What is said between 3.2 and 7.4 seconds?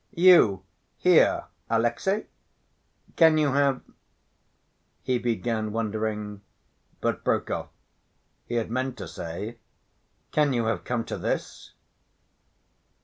you have—" he began wondering but